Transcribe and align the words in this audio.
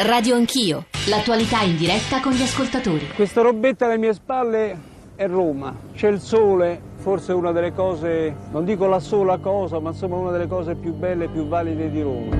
Radio 0.00 0.34
Anch'io, 0.34 0.86
l'attualità 1.06 1.60
in 1.62 1.76
diretta 1.76 2.20
con 2.20 2.32
gli 2.32 2.42
ascoltatori. 2.42 3.08
Questa 3.14 3.40
robetta 3.40 3.84
alle 3.86 3.98
mie 3.98 4.12
spalle 4.14 4.78
è 5.14 5.28
Roma, 5.28 5.74
c'è 5.94 6.08
il 6.08 6.18
sole, 6.18 6.80
forse 6.96 7.32
una 7.32 7.52
delle 7.52 7.72
cose, 7.72 8.34
non 8.50 8.64
dico 8.64 8.86
la 8.86 8.98
sola 8.98 9.38
cosa, 9.38 9.78
ma 9.78 9.90
insomma 9.90 10.16
una 10.16 10.30
delle 10.30 10.48
cose 10.48 10.74
più 10.74 10.92
belle 10.92 11.26
e 11.26 11.28
più 11.28 11.46
valide 11.46 11.90
di 11.90 12.02
Roma. 12.02 12.36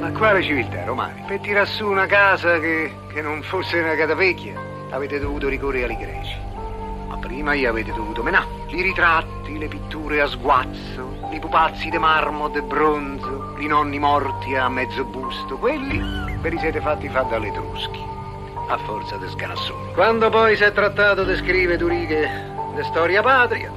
Ma 0.00 0.12
quale 0.12 0.42
civiltà, 0.42 0.84
Romani? 0.84 1.22
Per 1.26 1.38
tirar 1.40 1.68
su 1.68 1.86
una 1.86 2.06
casa 2.06 2.58
che, 2.58 2.90
che 3.12 3.20
non 3.22 3.42
fosse 3.42 3.78
una 3.78 3.94
catapecchia, 3.94 4.58
avete 4.90 5.20
dovuto 5.20 5.48
ricorrere 5.48 5.92
ai 5.92 5.96
greci. 5.96 6.45
Ma 7.26 7.32
prima 7.32 7.54
gli 7.56 7.64
avete 7.64 7.92
dovuto 7.92 8.22
menare. 8.22 8.46
I 8.68 8.82
ritratti, 8.82 9.58
le 9.58 9.66
pitture 9.66 10.20
a 10.20 10.28
sguazzo, 10.28 11.28
i 11.32 11.40
pupazzi 11.40 11.90
di 11.90 11.98
marmo, 11.98 12.48
di 12.48 12.62
bronzo, 12.62 13.56
i 13.58 13.66
nonni 13.66 13.98
morti 13.98 14.54
a 14.54 14.68
mezzo 14.68 15.04
busto, 15.04 15.58
quelli 15.58 16.00
ve 16.40 16.48
li 16.50 16.58
siete 16.58 16.80
fatti 16.80 17.08
fare 17.08 17.26
dalle 17.28 17.48
Etruschi. 17.48 18.00
A 18.68 18.78
forza 18.78 19.16
di 19.16 19.28
scanassoni. 19.28 19.92
Quando 19.92 20.30
poi 20.30 20.54
si 20.54 20.62
è 20.62 20.70
trattato 20.70 21.24
di 21.24 21.34
scrivere 21.34 21.76
due 21.76 21.90
righe 21.90 22.30
di 22.76 22.84
storia 22.84 23.22
patria, 23.22 23.72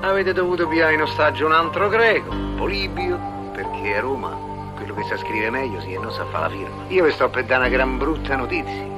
avete 0.00 0.34
dovuto 0.34 0.68
pigliare 0.68 0.92
in 0.92 1.00
ostaggio 1.00 1.46
un 1.46 1.52
altro 1.52 1.88
greco, 1.88 2.34
Polibio, 2.56 3.18
perché 3.54 3.96
a 3.96 4.00
Roma 4.00 4.36
quello 4.76 4.92
che 4.92 5.04
sa 5.04 5.16
scrivere 5.16 5.48
meglio 5.48 5.80
sì 5.80 5.94
e 5.94 5.98
non 5.98 6.12
sa 6.12 6.26
fare 6.26 6.42
la 6.42 6.50
firma. 6.50 6.84
Io 6.88 7.04
vi 7.04 7.12
sto 7.12 7.30
per 7.30 7.44
dare 7.44 7.60
una 7.60 7.70
gran 7.70 7.96
brutta 7.96 8.36
notizia. 8.36 8.88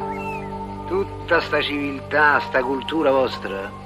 Tutta 0.89 1.41
sta 1.41 1.63
civiltà, 1.63 2.41
sta 2.41 2.61
cultura 2.63 3.13
vostra 3.13 3.82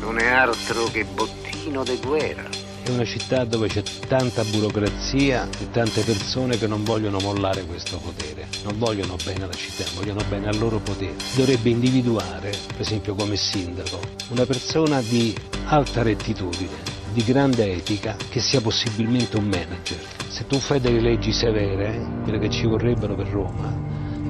non 0.00 0.18
è 0.18 0.26
altro 0.26 0.84
che 0.84 1.04
bottino 1.04 1.82
di 1.84 1.98
guerra. 2.04 2.48
È 2.82 2.90
una 2.90 3.04
città 3.04 3.44
dove 3.44 3.66
c'è 3.66 3.82
tanta 4.06 4.44
burocrazia 4.44 5.48
e 5.58 5.70
tante 5.70 6.02
persone 6.02 6.56
che 6.56 6.68
non 6.68 6.84
vogliono 6.84 7.18
mollare 7.18 7.64
questo 7.64 7.98
potere, 7.98 8.46
non 8.62 8.78
vogliono 8.78 9.16
bene 9.24 9.42
alla 9.42 9.52
città, 9.52 9.84
vogliono 9.96 10.22
bene 10.28 10.46
al 10.46 10.56
loro 10.56 10.78
potere. 10.78 11.16
Dovrebbe 11.34 11.70
individuare, 11.70 12.50
per 12.68 12.80
esempio 12.80 13.16
come 13.16 13.34
sindaco, 13.34 13.98
una 14.28 14.46
persona 14.46 15.00
di 15.00 15.34
alta 15.64 16.02
rettitudine, 16.02 16.76
di 17.12 17.24
grande 17.24 17.72
etica, 17.72 18.14
che 18.28 18.38
sia 18.38 18.60
possibilmente 18.60 19.36
un 19.36 19.46
manager. 19.46 19.98
Se 20.28 20.46
tu 20.46 20.60
fai 20.60 20.80
delle 20.80 21.00
leggi 21.00 21.32
severe, 21.32 22.20
quelle 22.22 22.38
che 22.38 22.50
ci 22.50 22.66
vorrebbero 22.66 23.16
per 23.16 23.26
Roma, 23.26 23.74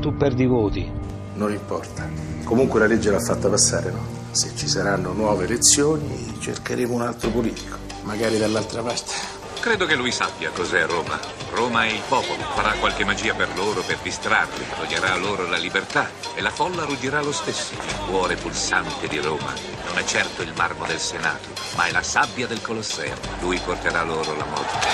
tu 0.00 0.16
perdi 0.16 0.46
voti. 0.46 0.90
Non 1.34 1.52
importa. 1.52 2.08
Comunque 2.44 2.80
la 2.80 2.86
legge 2.86 3.10
l'ha 3.10 3.20
fatta 3.20 3.50
passare, 3.50 3.90
no? 3.90 4.15
Se 4.36 4.52
ci 4.54 4.68
saranno 4.68 5.14
nuove 5.14 5.44
elezioni 5.44 6.36
cercheremo 6.38 6.92
un 6.92 7.00
altro 7.00 7.30
politico, 7.30 7.78
magari 8.02 8.36
dall'altra 8.36 8.82
parte. 8.82 9.14
Credo 9.60 9.86
che 9.86 9.94
lui 9.94 10.12
sappia 10.12 10.50
cos'è 10.50 10.84
Roma. 10.84 11.18
Roma 11.52 11.84
è 11.84 11.90
il 11.90 12.02
popolo, 12.06 12.42
farà 12.54 12.72
qualche 12.72 13.06
magia 13.06 13.32
per 13.32 13.48
loro 13.56 13.80
per 13.80 13.96
distrarli, 14.02 14.62
toglierà 14.78 15.16
loro 15.16 15.48
la 15.48 15.56
libertà 15.56 16.10
e 16.34 16.42
la 16.42 16.50
folla 16.50 16.84
ruggirà 16.84 17.22
lo 17.22 17.32
stesso. 17.32 17.72
Il 17.72 17.96
cuore 18.06 18.36
pulsante 18.36 19.08
di 19.08 19.20
Roma 19.20 19.54
non 19.86 19.96
è 19.96 20.04
certo 20.04 20.42
il 20.42 20.52
marmo 20.54 20.84
del 20.84 21.00
Senato, 21.00 21.48
ma 21.74 21.86
è 21.86 21.90
la 21.90 22.02
sabbia 22.02 22.46
del 22.46 22.60
Colosseo. 22.60 23.16
Lui 23.40 23.58
porterà 23.64 24.02
loro 24.02 24.36
la 24.36 24.44
morte. 24.44 24.86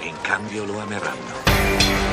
In 0.00 0.18
cambio 0.22 0.64
lo 0.64 0.80
ameranno. 0.80 2.07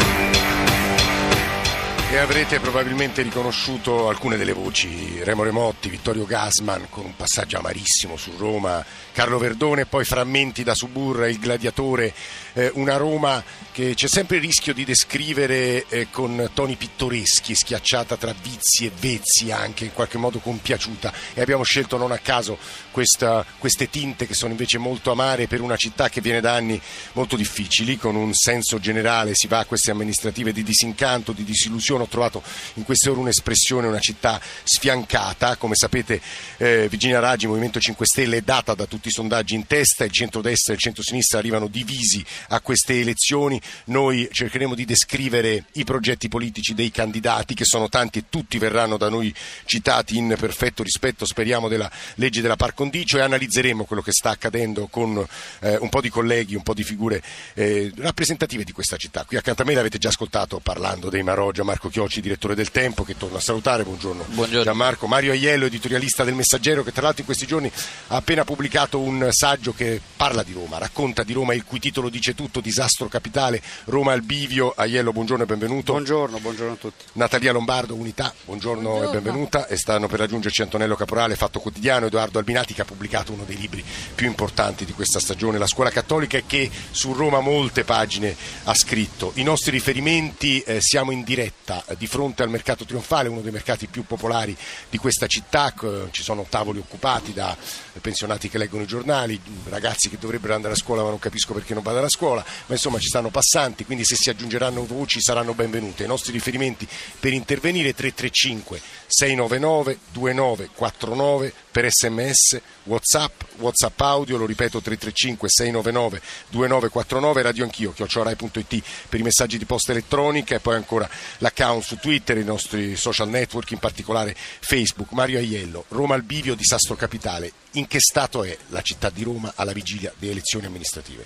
E 2.15 2.19
avrete 2.19 2.61
probabilmente 2.61 3.23
riconosciuto 3.23 4.07
alcune 4.07 4.37
delle 4.37 4.53
voci, 4.53 5.21
Remo 5.21 5.43
Remotti, 5.43 5.89
Vittorio 5.89 6.23
Gasman 6.23 6.87
con 6.89 7.03
un 7.03 7.13
passaggio 7.13 7.57
amarissimo 7.57 8.15
su 8.15 8.31
Roma, 8.37 8.83
Carlo 9.11 9.37
Verdone, 9.37 9.85
poi 9.85 10.05
frammenti 10.05 10.63
da 10.63 10.73
Suburra, 10.75 11.27
il 11.27 11.39
gladiatore, 11.39 12.13
eh, 12.53 12.71
una 12.75 12.95
Roma 12.95 13.43
che 13.73 13.95
c'è 13.95 14.07
sempre 14.07 14.37
il 14.37 14.43
rischio 14.43 14.73
di 14.73 14.85
descrivere 14.85 15.85
eh, 15.89 16.07
con 16.09 16.51
toni 16.53 16.77
pittoreschi, 16.77 17.53
schiacciata 17.53 18.15
tra 18.15 18.33
vizi 18.41 18.85
e 18.85 18.91
vezzi 18.97 19.51
anche, 19.51 19.83
in 19.83 19.91
qualche 19.91 20.17
modo 20.17 20.39
compiaciuta. 20.39 21.11
E 21.33 21.41
abbiamo 21.41 21.63
scelto 21.63 21.97
non 21.97 22.13
a 22.13 22.17
caso 22.19 22.57
questa, 22.91 23.45
queste 23.57 23.89
tinte 23.89 24.25
che 24.25 24.33
sono 24.33 24.51
invece 24.51 24.77
molto 24.77 25.11
amare 25.11 25.47
per 25.47 25.59
una 25.59 25.75
città 25.75 26.07
che 26.07 26.21
viene 26.21 26.39
da 26.39 26.53
anni 26.53 26.81
molto 27.11 27.35
difficili, 27.35 27.97
con 27.97 28.15
un 28.15 28.33
senso 28.33 28.79
generale 28.79 29.35
si 29.35 29.47
va 29.47 29.59
a 29.59 29.65
queste 29.65 29.91
amministrative 29.91 30.53
di 30.53 30.63
disincanto, 30.63 31.33
di 31.33 31.43
disillusione, 31.43 32.03
ho 32.05 32.07
trovato 32.07 32.41
in 32.75 32.83
queste 32.83 33.09
ore 33.09 33.19
un'espressione, 33.19 33.87
una 33.87 33.99
città 33.99 34.39
sfiancata, 34.63 35.57
come 35.57 35.75
sapete 35.75 36.21
eh, 36.57 36.87
Virginia 36.89 37.19
Raggi, 37.19 37.47
Movimento 37.47 37.79
5 37.79 38.05
Stelle 38.05 38.37
è 38.37 38.41
data 38.41 38.73
da 38.73 38.85
tutti 38.85 39.09
i 39.09 39.11
sondaggi 39.11 39.55
in 39.55 39.67
testa, 39.67 40.03
il 40.03 40.11
centrodestra 40.11 40.73
e 40.73 40.75
il 40.75 40.81
centrosinistra 40.81 41.39
arrivano 41.39 41.67
divisi 41.67 42.23
a 42.49 42.61
queste 42.61 42.99
elezioni, 42.99 43.59
noi 43.85 44.29
cercheremo 44.31 44.75
di 44.75 44.85
descrivere 44.85 45.65
i 45.73 45.83
progetti 45.83 46.27
politici 46.27 46.73
dei 46.73 46.91
candidati 46.91 47.53
che 47.53 47.65
sono 47.65 47.89
tanti 47.89 48.19
e 48.19 48.25
tutti 48.29 48.57
verranno 48.57 48.97
da 48.97 49.09
noi 49.09 49.33
citati 49.65 50.17
in 50.17 50.35
perfetto 50.39 50.83
rispetto, 50.83 51.25
speriamo, 51.25 51.67
della 51.67 51.91
legge 52.15 52.41
della 52.41 52.55
par 52.55 52.73
condicio 52.73 53.17
e 53.17 53.21
analizzeremo 53.21 53.85
quello 53.85 54.01
che 54.01 54.11
sta 54.11 54.29
accadendo 54.29 54.87
con 54.87 55.25
eh, 55.59 55.77
un 55.77 55.89
po' 55.89 56.01
di 56.01 56.09
colleghi, 56.09 56.55
un 56.55 56.63
po' 56.63 56.73
di 56.73 56.83
figure 56.83 57.21
eh, 57.53 57.91
rappresentative 57.97 58.63
di 58.63 58.71
questa 58.71 58.97
città. 58.97 59.23
Qui 59.25 59.37
accanto 59.37 59.63
a 59.63 59.65
me 59.65 59.73
l'avete 59.73 59.97
già 59.97 60.09
ascoltato 60.09 60.59
parlando 60.59 61.09
dei 61.09 61.23
Maroggia, 61.23 61.63
Marco 61.63 61.84
Chiocci, 61.89 62.21
direttore 62.21 62.55
del 62.55 62.71
Tempo, 62.71 63.03
che 63.03 63.17
torna 63.17 63.37
a 63.37 63.41
salutare, 63.41 63.83
buongiorno, 63.83 64.25
Buongiorno. 64.29 64.63
Gianmarco, 64.63 65.07
Mario 65.07 65.31
Aiello, 65.31 65.65
editorialista 65.65 66.23
del 66.23 66.33
Messaggero, 66.33 66.83
che 66.83 66.91
tra 66.91 67.03
l'altro 67.03 67.21
in 67.21 67.25
questi 67.25 67.45
giorni 67.45 67.71
ha 68.07 68.15
appena 68.15 68.43
pubblicato 68.43 68.99
un 68.99 69.27
saggio 69.31 69.73
che 69.73 70.01
parla 70.15 70.43
di 70.43 70.53
Roma, 70.53 70.77
racconta 70.77 71.23
di 71.23 71.33
Roma, 71.33 71.53
il 71.53 71.63
cui 71.65 71.79
titolo 71.79 72.09
dice 72.09 72.35
tutto, 72.35 72.59
disastro 72.59 73.07
capitale, 73.07 73.61
Roma 73.85 74.13
al 74.13 74.21
bivio. 74.21 74.73
Aiello, 74.75 75.11
buongiorno 75.11 75.43
e 75.43 75.45
benvenuto. 75.45 75.91
Buongiorno, 75.93 76.39
buongiorno 76.39 76.73
a 76.73 76.77
tutti. 76.77 77.05
Natalia 77.13 77.51
Lombardo, 77.51 77.95
Unità, 77.95 78.33
buongiorno, 78.45 79.03
e 79.03 79.11
benvenuta. 79.11 79.67
E 79.67 79.77
stanno 79.77 80.07
per 80.07 80.19
raggiungerci 80.19 80.61
Antonello 80.61 80.95
Caporale, 80.95 81.35
Fatto 81.35 81.59
Quotidiano, 81.59 82.07
Edoardo 82.07 82.39
Albinati 82.39 82.73
che 82.73 82.81
ha 82.81 82.85
pubblicato 82.85 83.31
uno 83.31 83.43
dei 83.45 83.57
libri 83.57 83.83
più 84.13 84.27
importanti 84.27 84.85
di 84.85 84.93
questa 84.93 85.19
stagione, 85.19 85.57
La 85.57 85.67
scuola 85.67 85.89
cattolica, 85.89 86.37
e 86.37 86.43
che 86.45 86.69
su 86.91 87.13
Roma 87.13 87.39
molte 87.39 87.83
pagine 87.83 88.35
ha 88.63 88.73
scritto. 88.73 89.31
I 89.35 89.43
nostri 89.43 89.71
riferimenti, 89.71 90.61
eh, 90.61 90.79
siamo 90.81 91.11
in 91.11 91.23
diretta 91.23 91.74
eh, 91.87 91.95
di 91.97 92.07
fronte 92.07 92.43
al 92.43 92.49
mercato 92.49 92.85
trionfale, 92.85 93.29
uno 93.29 93.41
dei 93.41 93.51
mercati 93.51 93.87
più 93.87 94.05
popolari 94.05 94.55
di 94.89 94.97
questa 94.97 95.27
città, 95.27 95.73
ci 96.11 96.23
sono 96.23 96.45
tavoli 96.47 96.79
occupati 96.79 97.33
da 97.33 97.55
pensionati 98.01 98.49
che 98.49 98.57
leggono 98.57 98.83
i 98.83 98.87
giornali, 98.87 99.39
ragazzi 99.69 100.09
che 100.09 100.17
dovrebbero 100.19 100.53
andare 100.53 100.73
a 100.73 100.77
scuola 100.77 101.03
ma 101.03 101.09
non 101.09 101.19
capisco 101.19 101.53
perché 101.53 101.73
non 101.73 101.83
vadano 101.83 102.05
a 102.05 102.09
scuola, 102.09 102.43
ma 102.67 102.73
insomma 102.73 102.99
ci 102.99 103.07
stanno 103.07 103.29
passanti, 103.29 103.85
quindi 103.85 104.05
se 104.05 104.15
si 104.15 104.29
aggiungeranno 104.29 104.85
voci 104.85 105.21
saranno 105.21 105.53
benvenute. 105.53 106.03
I 106.03 106.07
nostri 106.07 106.31
riferimenti 106.31 106.87
per 107.19 107.33
intervenire 107.33 107.93
335 107.93 108.81
699 109.07 109.99
2949 110.11 111.53
per 111.75 111.91
sms, 111.91 112.61
whatsapp, 112.83 113.41
whatsapp 113.57 113.99
audio, 113.99 114.37
lo 114.37 114.45
ripeto 114.45 114.79
335 114.79 115.49
699 115.49 116.21
2949, 116.51 117.41
radio 117.41 117.63
anch'io, 117.65 117.91
chiocciorai.it 117.91 118.83
per 119.09 119.19
i 119.19 119.23
messaggi 119.23 119.57
di 119.57 119.65
posta 119.65 119.91
elettronica 119.91 120.55
e 120.55 120.61
poi 120.61 120.75
ancora 120.75 121.09
l'account 121.39 121.83
su 121.83 121.97
Twitter, 121.97 122.37
i 122.37 122.45
nostri 122.45 122.95
social 122.95 123.27
network, 123.27 123.71
in 123.71 123.79
particolare 123.79 124.33
Facebook. 124.37 125.11
Mario 125.11 125.37
Aiello, 125.37 125.83
Roma 125.89 126.15
al 126.15 126.23
bivio, 126.23 126.55
disastro 126.55 126.95
capitale. 126.95 127.51
In 127.71 127.87
che 127.87 127.99
stato 127.99 128.45
è 128.45 128.57
la 128.69 128.81
città 128.81 129.09
di 129.09 129.23
Roma 129.23 129.51
alla 129.55 129.73
vigilia 129.73 130.13
delle 130.17 130.31
elezioni 130.31 130.67
amministrative? 130.67 131.25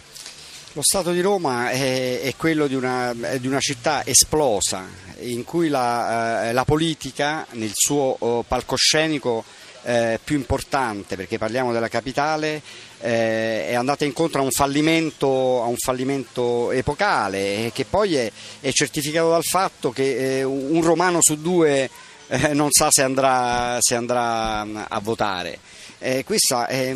Lo 0.74 0.81
Stato 0.81 1.12
di 1.12 1.22
Roma 1.22 1.70
è, 1.70 2.22
è 2.22 2.34
quello 2.36 2.66
di 2.66 2.74
una, 2.74 3.14
di 3.38 3.46
una, 3.46 3.60
città 3.60 4.04
esplosa, 4.04 4.88
in 5.20 5.44
cui 5.44 5.68
la, 5.68 6.48
eh, 6.50 6.54
la 6.54 6.64
politica, 6.64 7.46
nel 7.52 7.72
suo 7.74 8.16
oh, 8.18 8.42
palcoscenico 8.42 9.44
eh, 9.84 10.19
più 10.23 10.35
importante, 10.35 11.16
perché 11.16 11.38
parliamo 11.38 11.72
della 11.72 11.88
capitale, 11.88 12.62
eh, 13.00 13.67
è 13.67 13.75
andata 13.75 14.06
incontro 14.06 14.42
a 14.42 14.44
un 14.44 14.51
fallimento, 14.51 15.62
a 15.62 15.65
un 15.65 15.77
fallimento 15.77 16.71
epocale, 16.71 17.71
che 17.74 17.86
poi 17.86 18.15
è, 18.15 18.31
è, 18.59 18.71
certificato 18.71 19.30
dal 19.30 19.44
fatto 19.44 19.92
che 19.92 20.39
eh, 20.39 20.44
un 20.44 20.81
romano 20.81 21.19
su 21.21 21.42
due 21.42 21.89
eh, 22.27 22.54
non 22.54 22.71
sa 22.71 22.92
se 22.92 23.01
andrà, 23.01 23.77
se 23.80 23.95
andrà 23.95 24.88
a 24.88 25.00
votare. 25.00 25.59
Eh, 26.00 26.24
questa 26.24 26.68
è, 26.68 26.95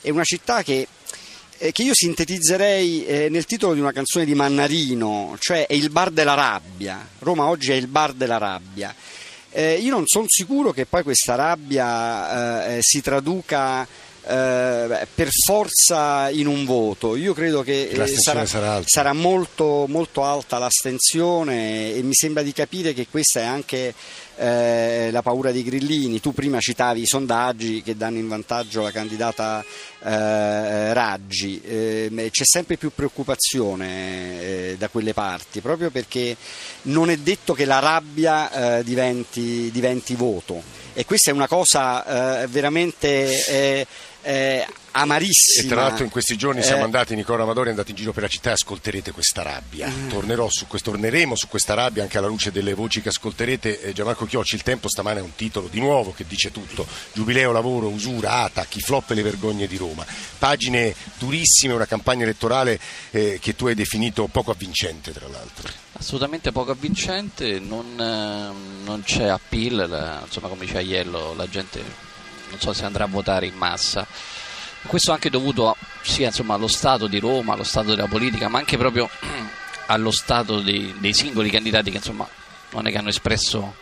è 0.00 0.10
una 0.10 0.24
città 0.24 0.62
che 0.62 0.86
che 1.72 1.82
io 1.82 1.92
sintetizzerei 1.92 3.04
eh, 3.04 3.28
nel 3.28 3.44
titolo 3.44 3.74
di 3.74 3.80
una 3.80 3.92
canzone 3.92 4.24
di 4.24 4.34
Mannarino, 4.34 5.36
cioè 5.38 5.66
è 5.66 5.74
il 5.74 5.90
bar 5.90 6.10
della 6.10 6.32
rabbia. 6.32 7.06
Roma 7.18 7.48
oggi 7.48 7.70
è 7.70 7.74
il 7.74 7.86
bar 7.86 8.14
della 8.14 8.38
rabbia. 8.38 8.94
Eh, 9.52 9.74
io 9.74 9.90
non 9.90 10.06
sono 10.06 10.26
sicuro 10.28 10.70
che 10.70 10.86
poi 10.86 11.02
questa 11.02 11.34
rabbia 11.34 12.76
eh, 12.76 12.78
si 12.82 13.00
traduca 13.00 13.86
eh, 14.22 15.06
per 15.14 15.28
forza 15.46 16.28
in 16.30 16.46
un 16.46 16.64
voto. 16.64 17.16
Io 17.16 17.32
credo 17.32 17.62
che 17.62 17.88
eh, 17.88 18.06
sarà, 18.06 18.44
sarà, 18.44 18.82
sarà 18.84 19.12
molto, 19.12 19.86
molto, 19.88 20.24
alta 20.24 20.58
l'astensione 20.58 21.94
e 21.94 22.02
mi 22.02 22.14
sembra 22.14 22.42
di 22.42 22.52
capire 22.52 22.92
che 22.92 23.06
questa 23.10 23.40
è 23.40 23.44
anche 23.44 23.94
eh, 24.36 25.08
la 25.10 25.22
paura 25.22 25.52
dei 25.52 25.62
grillini. 25.62 26.20
Tu 26.20 26.32
prima 26.32 26.60
citavi 26.60 27.02
i 27.02 27.06
sondaggi 27.06 27.82
che 27.82 27.96
danno 27.96 28.18
in 28.18 28.28
vantaggio 28.28 28.82
la 28.82 28.90
candidata 28.90 29.64
eh, 30.02 30.92
Raggi, 30.92 31.60
eh, 31.62 32.28
c'è 32.30 32.44
sempre 32.44 32.76
più 32.76 32.90
preoccupazione 32.94 34.40
eh, 34.42 34.76
da 34.78 34.88
quelle 34.88 35.14
parti, 35.14 35.60
proprio 35.60 35.90
perché 35.90 36.36
non 36.82 37.10
è 37.10 37.16
detto 37.16 37.54
che 37.54 37.64
la 37.64 37.78
rabbia 37.78 38.82
diventi, 38.82 39.70
diventi 39.70 40.14
voto 40.14 40.62
e 40.92 41.04
questa 41.04 41.30
è 41.30 41.34
una 41.34 41.46
cosa 41.46 42.46
veramente 42.48 43.86
eh, 44.22 44.30
eh, 44.60 44.66
amarissima. 44.92 45.66
E 45.66 45.68
tra 45.68 45.82
l'altro 45.82 46.04
in 46.04 46.10
questi 46.10 46.36
giorni 46.36 46.62
siamo 46.62 46.84
andati, 46.84 47.14
Nicola 47.14 47.42
Amadori 47.42 47.68
è 47.68 47.70
andato 47.70 47.90
in 47.90 47.96
giro 47.96 48.12
per 48.12 48.22
la 48.24 48.28
città 48.28 48.50
e 48.50 48.52
ascolterete 48.52 49.12
questa 49.12 49.42
rabbia. 49.42 49.88
Su 50.48 50.66
questo, 50.66 50.90
torneremo 50.90 51.34
su 51.34 51.48
questa 51.48 51.74
rabbia 51.74 52.02
anche 52.02 52.18
alla 52.18 52.26
luce 52.26 52.50
delle 52.50 52.74
voci 52.74 53.00
che 53.00 53.08
ascolterete. 53.08 53.80
Eh, 53.80 53.92
Gianmarco 53.92 54.26
Chiocci, 54.26 54.54
il 54.54 54.62
tempo 54.62 54.88
stamane 54.88 55.20
è 55.20 55.22
un 55.22 55.34
titolo 55.34 55.68
di 55.68 55.80
nuovo 55.80 56.12
che 56.12 56.24
dice 56.26 56.50
tutto. 56.50 56.86
Giubileo, 57.12 57.52
lavoro, 57.52 57.88
usura, 57.88 58.42
ATAC, 58.42 58.76
i 58.76 58.80
flop 58.80 59.10
e 59.10 59.14
le 59.14 59.22
vergogne 59.22 59.66
di 59.66 59.76
Roma. 59.76 60.04
Pagine 60.38 60.94
durissime, 61.18 61.74
una 61.74 61.86
campagna 61.86 62.24
elettorale 62.24 62.78
eh, 63.10 63.38
che 63.40 63.54
tu 63.54 63.66
hai 63.66 63.74
definito 63.74 64.26
poco 64.26 64.50
avvincente 64.50 65.12
tra 65.12 65.28
l'altro. 65.28 65.68
Assolutamente 65.92 66.50
poco 66.50 66.72
avvincente, 66.72 67.58
non, 67.58 67.84
eh, 68.00 68.84
non 68.84 69.02
c'è 69.04 69.26
appeal, 69.26 69.88
la, 69.88 70.22
insomma 70.24 70.48
come 70.48 70.64
diceva 70.64 70.80
Iello, 70.80 71.34
la 71.34 71.48
gente 71.48 72.08
non 72.50 72.60
so 72.60 72.72
se 72.72 72.84
andrà 72.84 73.04
a 73.04 73.08
votare 73.08 73.46
in 73.46 73.54
massa. 73.54 74.06
Questo 74.86 75.12
anche 75.12 75.30
dovuto 75.30 75.76
sia 76.02 76.28
insomma, 76.28 76.54
allo 76.54 76.68
stato 76.68 77.06
di 77.06 77.18
Roma, 77.18 77.54
allo 77.54 77.64
stato 77.64 77.94
della 77.94 78.06
politica, 78.08 78.48
ma 78.48 78.58
anche 78.58 78.76
proprio 78.76 79.08
allo 79.86 80.10
stato 80.10 80.60
dei, 80.60 80.94
dei 80.98 81.12
singoli 81.14 81.50
candidati 81.50 81.90
che 81.90 81.98
insomma, 81.98 82.26
non 82.70 82.86
è 82.86 82.90
che 82.90 82.98
hanno 82.98 83.08
espresso 83.08 83.74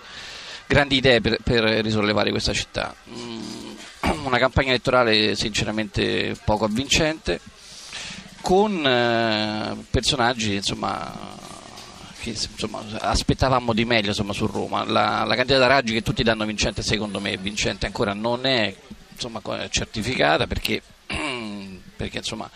grandi 0.66 0.96
idee 0.96 1.20
per, 1.20 1.38
per 1.42 1.62
risollevare 1.62 2.30
questa 2.30 2.52
città. 2.52 2.94
Mm, 3.10 3.74
una 4.24 4.38
campagna 4.38 4.68
elettorale 4.68 5.34
sinceramente 5.34 6.36
poco 6.44 6.64
avvincente, 6.64 7.40
con 8.40 8.86
eh, 8.86 9.76
personaggi 9.90 10.54
insomma, 10.54 11.36
che 12.32 12.48
insomma, 12.50 12.82
aspettavamo 13.00 13.72
di 13.72 13.84
meglio 13.84 14.08
insomma, 14.08 14.32
su 14.32 14.46
Roma. 14.46 14.84
La, 14.84 15.24
la, 15.24 15.34
candidata 15.34 15.66
Raggi 15.66 15.92
che 15.92 16.02
tutti 16.02 16.22
danno 16.22 16.44
vincente, 16.44 16.82
secondo 16.82 17.20
me 17.20 17.36
vincente 17.36 17.86
ancora 17.86 18.12
non 18.12 18.46
è 18.46 18.74
insomma, 19.12 19.40
certificata 19.68 20.46
perché, 20.46 20.82
perché 21.96 22.18
insomma, 22.18 22.50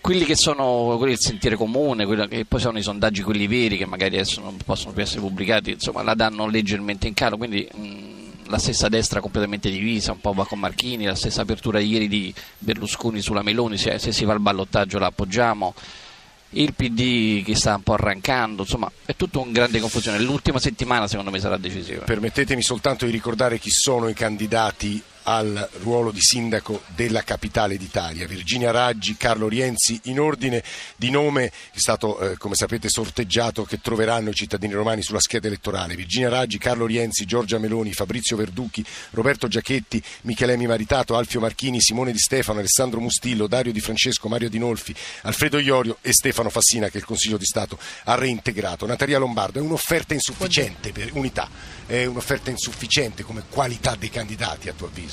quelli 0.00 0.24
che 0.24 0.36
sono 0.36 0.94
quelli 0.96 1.12
del 1.12 1.20
sentiero 1.20 1.56
comune, 1.56 2.06
che 2.28 2.44
poi 2.44 2.60
sono 2.60 2.78
i 2.78 2.82
sondaggi 2.82 3.22
quelli 3.22 3.46
veri 3.46 3.76
che 3.76 3.86
magari 3.86 4.16
adesso 4.16 4.40
non 4.40 4.56
possono 4.64 4.92
più 4.92 5.02
essere 5.02 5.20
pubblicati, 5.20 5.72
insomma, 5.72 6.02
la 6.02 6.14
danno 6.14 6.46
leggermente 6.48 7.06
in 7.06 7.14
calo, 7.14 7.36
quindi 7.36 7.68
mh, 7.72 8.50
la 8.50 8.58
stessa 8.58 8.88
destra 8.88 9.20
completamente 9.20 9.70
divisa, 9.70 10.12
un 10.12 10.20
po' 10.20 10.32
va 10.32 10.44
con 10.44 10.58
Marchini, 10.58 11.04
la 11.04 11.14
stessa 11.14 11.42
apertura 11.42 11.78
ieri 11.78 12.08
di 12.08 12.34
Berlusconi 12.58 13.20
sulla 13.20 13.42
Meloni, 13.42 13.78
se, 13.78 13.98
se 13.98 14.12
si 14.12 14.24
va 14.24 14.32
al 14.32 14.40
ballottaggio 14.40 14.98
la 14.98 15.06
appoggiamo 15.06 15.74
il 16.54 16.74
PD 16.74 17.44
che 17.44 17.54
sta 17.54 17.76
un 17.76 17.82
po' 17.82 17.94
arrancando, 17.94 18.62
insomma 18.62 18.90
è 19.04 19.14
tutto 19.16 19.40
un 19.40 19.52
grande 19.52 19.80
confusione. 19.80 20.18
L'ultima 20.20 20.58
settimana 20.58 21.06
secondo 21.06 21.30
me 21.30 21.38
sarà 21.38 21.56
decisiva. 21.56 22.04
Permettetemi 22.04 22.62
soltanto 22.62 23.04
di 23.04 23.10
ricordare 23.10 23.58
chi 23.58 23.70
sono 23.70 24.08
i 24.08 24.14
candidati 24.14 25.02
al 25.24 25.68
ruolo 25.80 26.10
di 26.10 26.20
sindaco 26.20 26.82
della 26.94 27.22
capitale 27.22 27.76
d'Italia. 27.76 28.26
Virginia 28.26 28.70
Raggi, 28.70 29.16
Carlo 29.16 29.48
Rienzi, 29.48 30.00
in 30.04 30.20
ordine 30.20 30.62
di 30.96 31.10
nome 31.10 31.46
è 31.46 31.78
stato, 31.78 32.18
eh, 32.18 32.36
come 32.36 32.54
sapete, 32.54 32.88
sorteggiato 32.88 33.64
che 33.64 33.80
troveranno 33.80 34.30
i 34.30 34.34
cittadini 34.34 34.72
romani 34.72 35.02
sulla 35.02 35.20
scheda 35.20 35.46
elettorale. 35.46 35.94
Virginia 35.94 36.28
Raggi, 36.28 36.58
Carlo 36.58 36.86
Rienzi, 36.86 37.24
Giorgia 37.24 37.58
Meloni, 37.58 37.92
Fabrizio 37.92 38.36
Verducchi, 38.36 38.84
Roberto 39.10 39.48
Giachetti, 39.48 40.02
Michelemi 40.22 40.66
Maritato, 40.66 41.16
Alfio 41.16 41.40
Marchini, 41.40 41.80
Simone 41.80 42.12
Di 42.12 42.18
Stefano, 42.18 42.58
Alessandro 42.58 43.00
Mustillo, 43.00 43.46
Dario 43.46 43.72
Di 43.72 43.80
Francesco, 43.80 44.28
Mario 44.28 44.48
Di 44.48 44.58
Nolfi, 44.58 44.94
Alfredo 45.22 45.58
Iorio 45.58 45.98
e 46.00 46.12
Stefano 46.12 46.50
Fassina 46.50 46.88
che 46.88 46.98
il 46.98 47.04
Consiglio 47.04 47.36
di 47.36 47.44
Stato 47.44 47.78
ha 48.04 48.14
reintegrato. 48.14 48.86
Natalia 48.86 49.18
Lombardo 49.18 49.58
è 49.58 49.62
un'offerta 49.62 50.14
insufficiente 50.14 50.92
per 50.92 51.10
unità, 51.12 51.48
è 51.86 52.04
un'offerta 52.04 52.50
insufficiente 52.50 53.22
come 53.22 53.44
qualità 53.48 53.94
dei 53.94 54.10
candidati 54.10 54.68
a 54.68 54.72
tuo 54.72 54.86
avviso? 54.86 55.11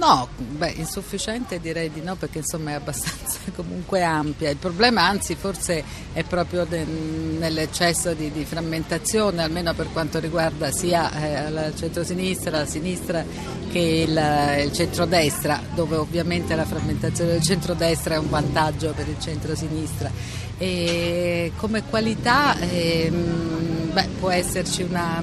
No, 0.00 0.28
beh, 0.36 0.70
insufficiente 0.76 1.60
direi 1.60 1.90
di 1.90 2.00
no 2.00 2.14
perché 2.14 2.38
insomma 2.38 2.70
è 2.70 2.74
abbastanza 2.74 3.38
comunque 3.54 4.02
ampia. 4.02 4.48
Il 4.48 4.56
problema 4.56 5.02
anzi 5.06 5.34
forse 5.34 5.84
è 6.14 6.22
proprio 6.24 6.64
de, 6.64 6.84
nell'eccesso 6.84 8.14
di, 8.14 8.30
di, 8.32 8.46
frammentazione, 8.46 9.42
almeno 9.42 9.74
per 9.74 9.92
quanto 9.92 10.18
riguarda 10.18 10.70
sia 10.70 11.12
eh, 11.12 11.50
la 11.50 11.74
centrosinistra, 11.74 12.58
la 12.58 12.66
sinistra 12.66 13.22
che 13.70 13.78
il, 14.08 14.64
il 14.64 14.72
centrodestra, 14.72 15.60
dove 15.74 15.96
ovviamente 15.96 16.54
la 16.54 16.64
frammentazione 16.64 17.32
del 17.32 17.42
centrodestra 17.42 18.14
è 18.14 18.18
un 18.18 18.30
vantaggio 18.30 18.92
per 18.92 19.06
il 19.06 19.20
centrosinistra. 19.20 20.10
E 20.56 21.52
come 21.56 21.82
qualità 21.84 22.58
eh, 22.58 23.10
beh, 23.10 24.08
può 24.18 24.30
esserci 24.30 24.82
una 24.82 25.22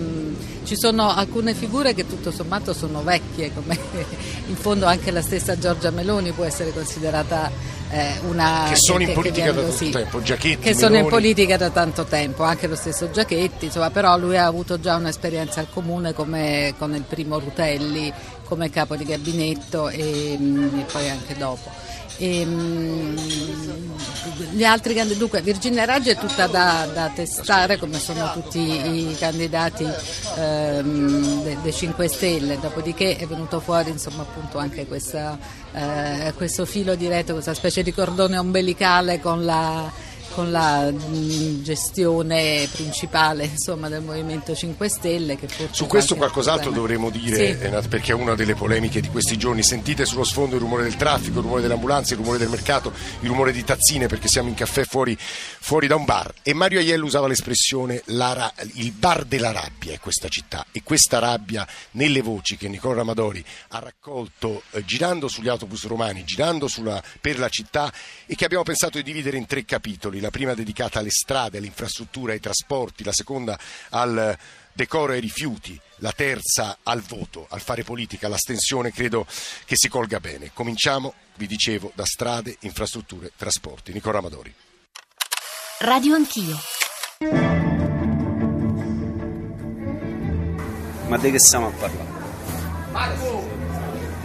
ci 0.68 0.76
sono 0.76 1.10
alcune 1.10 1.54
figure 1.54 1.94
che 1.94 2.06
tutto 2.06 2.30
sommato 2.30 2.74
sono 2.74 3.02
vecchie, 3.02 3.54
come 3.54 3.80
in 4.48 4.56
fondo 4.56 4.86
anche 4.86 5.12
la 5.12 5.22
stessa 5.22 5.58
Giorgia 5.58 5.92
Meloni 5.92 6.34
può 6.34 6.44
essere 6.44 6.74
considerata 6.74 7.50
eh, 7.90 8.20
una... 8.28 8.66
Che 8.68 8.76
sono 8.76 8.98
che, 8.98 9.06
in 9.06 9.14
politica 9.14 9.46
che 9.46 9.54
da 9.54 9.62
tanto 9.62 9.72
così, 9.72 9.90
tempo, 9.92 10.22
Giachetti, 10.22 10.58
Che 10.58 10.76
sono 10.76 10.98
in 10.98 11.08
politica 11.08 11.56
da 11.56 11.70
tanto 11.70 12.04
tempo, 12.04 12.44
anche 12.44 12.68
lo 12.68 12.76
stesso 12.76 13.10
Giachetti, 13.10 13.66
insomma, 13.66 13.92
però 13.92 14.18
lui 14.18 14.36
ha 14.36 14.46
avuto 14.46 14.78
già 14.78 14.98
un'esperienza 14.98 15.62
al 15.62 15.68
comune 15.72 16.14
come 16.14 16.74
con 16.78 16.94
il 16.94 17.04
primo 17.04 17.40
Rutelli, 17.40 18.12
come 18.48 18.70
capo 18.70 18.96
di 18.96 19.04
gabinetto 19.04 19.90
e, 19.90 20.38
mm, 20.40 20.80
e 20.80 20.84
poi 20.92 21.10
anche 21.10 21.36
dopo. 21.38 21.70
E, 22.20 22.44
altri 24.64 24.96
candidati, 24.96 25.20
dunque 25.20 25.42
Virginia 25.42 25.86
Raggi 25.86 26.10
è 26.10 26.18
tutta 26.18 26.48
da, 26.48 26.88
da, 26.92 27.12
testare 27.14 27.78
come 27.78 28.00
sono 28.00 28.32
tutti 28.34 28.60
i 28.60 29.16
candidati 29.20 29.84
um, 29.84 31.44
dei 31.44 31.58
de 31.62 31.72
5 31.72 32.08
Stelle, 32.08 32.60
dopodiché 32.60 33.18
è 33.18 33.28
venuto 33.28 33.60
fuori 33.60 33.92
insomma, 33.92 34.26
anche 34.54 34.88
questa, 34.88 35.38
uh, 35.74 36.34
questo 36.36 36.66
filo 36.66 36.96
diretto, 36.96 37.34
questa 37.34 37.54
specie 37.54 37.84
di 37.84 37.94
cordone 37.94 38.40
ombelicale 38.40 39.20
con 39.20 39.46
la 39.46 39.92
con 40.38 40.52
la 40.52 40.92
mm, 40.92 41.64
gestione 41.64 42.70
principale 42.72 43.46
insomma, 43.46 43.90
del 43.90 44.04
Movimento 44.04 44.54
5 44.54 44.88
Stelle. 44.88 45.36
Su 45.72 45.88
questo 45.88 46.16
qualcos'altro 46.16 46.70
dovremmo 46.70 47.10
dire, 47.10 47.58
sì. 47.60 47.88
perché 47.88 48.12
è 48.12 48.14
una 48.14 48.36
delle 48.36 48.54
polemiche 48.54 49.02
di 49.02 49.08
questi 49.08 49.36
giorni. 49.36 49.64
Sentite 49.64 50.06
sullo 50.06 50.24
sfondo 50.24 50.54
il 50.54 50.62
rumore 50.62 50.84
del 50.84 50.96
traffico, 50.96 51.40
il 51.40 51.44
rumore 51.44 51.62
delle 51.62 51.74
ambulanze, 51.74 52.14
il 52.14 52.20
rumore 52.20 52.38
del 52.38 52.50
mercato, 52.50 52.94
il 53.22 53.28
rumore 53.28 53.52
di 53.52 53.64
tazzine 53.64 54.06
perché 54.06 54.28
siamo 54.28 54.50
in 54.50 54.54
caffè 54.54 54.84
fuori, 54.84 55.18
fuori 55.18 55.88
da 55.88 55.96
un 55.96 56.06
bar. 56.06 56.32
E 56.44 56.54
Mario 56.54 56.78
Aiello 56.78 57.06
usava 57.06 57.26
l'espressione 57.26 58.04
la, 58.06 58.54
il 58.74 58.92
bar 58.92 59.26
della 59.26 59.52
rabbia 59.52 59.94
è 59.94 60.00
questa 60.00 60.28
città 60.28 60.68
e 60.72 60.84
questa 60.84 61.18
rabbia 61.18 61.68
nelle 61.92 62.22
voci 62.22 62.58
che 62.58 62.68
Nicola 62.68 62.98
Ramadori 62.98 63.44
ha 63.70 63.80
raccolto 63.80 64.62
eh, 64.70 64.86
girando 64.86 65.28
sugli 65.28 65.48
autobus 65.48 65.88
romani, 65.88 66.24
girando 66.26 66.68
sulla, 66.68 67.02
per 67.20 67.40
la 67.40 67.50
città 67.50 67.92
e 68.28 68.36
che 68.36 68.46
abbiamo 68.46 68.64
pensato 68.64 68.98
di 68.98 69.04
dividere 69.04 69.38
in 69.38 69.48
tre 69.48 69.66
capitoli 69.66 70.26
la 70.28 70.32
prima 70.32 70.54
dedicata 70.54 71.00
alle 71.00 71.10
strade, 71.10 71.58
alle 71.58 71.68
infrastrutture, 71.68 72.34
ai 72.34 72.42
trasporti, 72.42 73.04
la 73.04 73.14
seconda 73.14 73.58
al 73.92 74.38
decoro 74.74 75.14
ai 75.14 75.22
rifiuti, 75.22 75.80
la 75.98 76.12
terza 76.12 76.80
al 76.84 77.02
voto, 77.02 77.48
al 77.50 77.62
fare 77.62 77.84
politica, 77.84 78.28
all'astensione, 78.28 78.92
credo 78.92 79.26
che 79.66 79.76
si 79.78 79.88
colga 79.88 80.20
bene. 80.20 80.52
Cominciamo, 80.54 81.14
vi 81.38 81.48
dicevo, 81.48 81.92
da 81.96 82.06
strade, 82.06 82.58
infrastrutture, 82.62 83.32
trasporti. 83.38 83.94
Nicola 83.94 84.18
Amadori. 84.20 84.54
Radio 85.80 86.16
Anch'io. 86.16 86.60
Ma 91.08 91.18
di 91.18 91.32
che 91.32 91.40
stiamo 91.40 91.68
a 91.68 91.72
parlare? 91.72 92.10
Marco! 92.92 93.48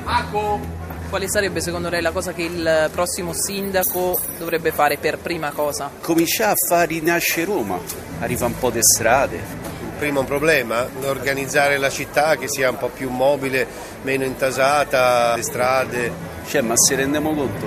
Marco! 0.02 0.81
Quale 1.12 1.28
sarebbe 1.28 1.60
secondo 1.60 1.90
lei 1.90 2.00
la 2.00 2.10
cosa 2.10 2.32
che 2.32 2.40
il 2.40 2.88
prossimo 2.90 3.34
sindaco 3.34 4.18
dovrebbe 4.38 4.72
fare 4.72 4.96
per 4.96 5.18
prima 5.18 5.50
cosa? 5.50 5.90
Cominciare 6.00 6.52
a 6.52 6.54
far 6.66 6.88
rinascere 6.88 7.44
Roma, 7.44 7.78
arriva 8.20 8.46
un 8.46 8.58
po' 8.58 8.70
di 8.70 8.78
strade. 8.80 9.36
Il 9.36 9.92
primo 9.98 10.24
problema 10.24 10.88
è 10.88 11.06
organizzare 11.06 11.76
la 11.76 11.90
città 11.90 12.36
che 12.36 12.48
sia 12.48 12.70
un 12.70 12.78
po' 12.78 12.88
più 12.88 13.10
mobile, 13.10 13.66
meno 14.04 14.24
intasata, 14.24 15.36
le 15.36 15.42
strade. 15.42 16.10
Cioè, 16.46 16.62
ma 16.62 16.78
se 16.78 16.94
rendiamo 16.94 17.34
conto? 17.34 17.66